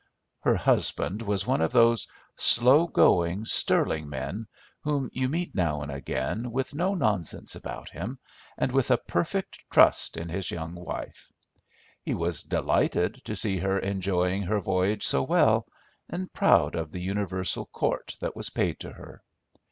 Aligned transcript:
Her 0.39 0.55
husband 0.55 1.21
was 1.21 1.45
one 1.45 1.61
of 1.61 1.71
those 1.73 2.07
slow 2.35 2.87
going, 2.87 3.45
sterling 3.45 4.09
men 4.09 4.47
whom 4.79 5.11
you 5.13 5.29
meet 5.29 5.53
now 5.53 5.83
and 5.83 5.91
again, 5.91 6.51
with 6.51 6.73
no 6.73 6.95
nonsense 6.95 7.53
about 7.53 7.91
him, 7.91 8.17
and 8.57 8.71
with 8.71 8.89
a 8.89 8.97
perfect 8.97 9.59
trust 9.69 10.17
in 10.17 10.27
his 10.27 10.49
young 10.49 10.73
wife. 10.73 11.31
He 12.01 12.15
was 12.15 12.41
delighted 12.41 13.13
to 13.25 13.35
see 13.35 13.57
her 13.59 13.77
enjoying 13.77 14.41
her 14.41 14.59
voyage 14.59 15.05
so 15.05 15.21
well, 15.21 15.67
and 16.09 16.33
proud 16.33 16.73
of 16.73 16.91
the 16.91 16.99
universal 17.01 17.67
court 17.67 18.17
that 18.21 18.35
was 18.35 18.49
paid 18.49 18.79
to 18.79 18.89
her. 18.93 19.21